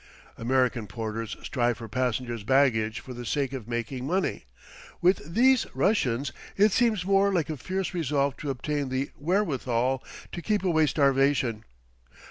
[0.35, 4.45] American porter's strive for passengers' baggage for the sake of making money;
[4.99, 10.41] with these Russians, it seems more like a fierce resolve to obtain the wherewithal to
[10.41, 11.63] keep away starvation.